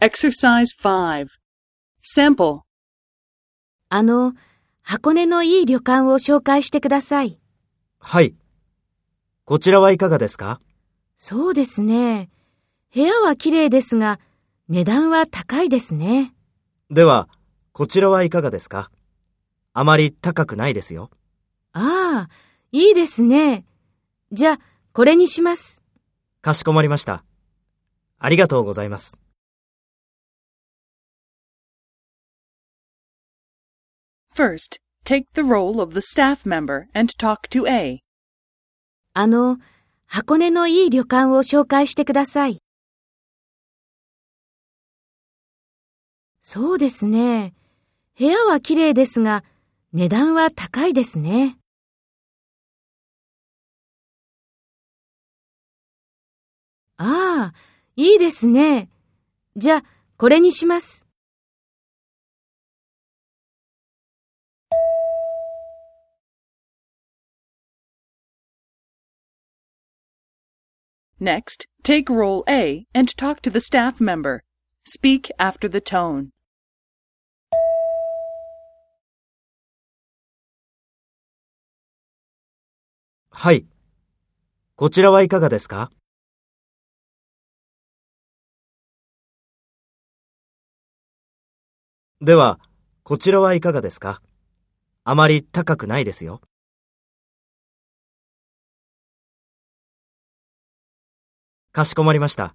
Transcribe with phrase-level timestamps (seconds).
[0.00, 1.26] Exercise 5.
[2.04, 2.60] Sample.
[3.88, 4.32] あの、
[4.82, 7.40] 箱根のいい旅館を紹介してください。
[7.98, 8.36] はい。
[9.44, 10.60] こちらはいかがですか？
[11.16, 12.30] そうですね。
[12.94, 14.20] 部屋は綺麗ですが、
[14.68, 16.32] 値段は高いですね。
[16.90, 17.28] では、
[17.72, 18.92] こちらはいかがですか？
[19.72, 21.10] あまり高くないですよ。
[21.72, 22.34] ああ、
[22.70, 23.64] いいですね。
[24.30, 24.58] じゃあ、
[24.92, 25.82] これにします。
[26.40, 27.24] かしこまりました。
[28.20, 29.18] ありがとうございます。
[34.38, 38.04] First, take the role of the staff member and talk to A.
[39.12, 39.58] あの、
[40.06, 42.62] 箱根のいい旅館を紹介してください。
[46.40, 47.52] そうですね。
[48.16, 49.42] 部屋は綺麗ですが、
[49.92, 51.58] 値段は高いですね。
[56.96, 57.54] ああ、
[57.96, 58.88] いいですね。
[59.56, 59.84] じゃあ、
[60.16, 61.07] これにします。
[71.20, 74.44] Next, take role A and talk to the staff member.
[74.84, 76.30] Speak after the tone.
[83.30, 83.66] はい。
[84.76, 85.90] こちらはいかがですか
[92.20, 92.60] では、
[93.02, 94.22] こちらはいかがですか
[95.04, 96.40] あまり高くないですよ。
[101.72, 102.54] かしこまりました。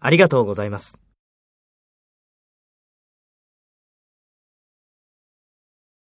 [0.00, 1.07] ありがとうございます。